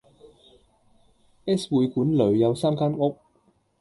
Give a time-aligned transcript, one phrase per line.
[1.45, 3.19] S 會館裏有三間屋，